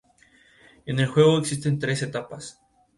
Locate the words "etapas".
2.01-2.59